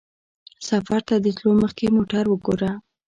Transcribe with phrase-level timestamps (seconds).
[0.67, 2.71] سفر ته د تلو مخکې موټر وګوره.